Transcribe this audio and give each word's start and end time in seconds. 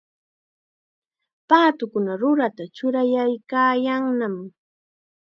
Paatukuna 1.49 2.11
ruruta 2.21 2.63
churaykaayannam. 2.75 4.35